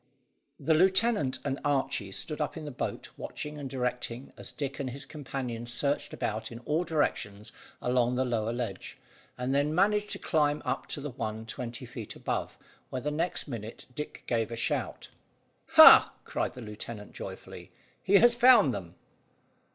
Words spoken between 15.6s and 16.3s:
"Hah!"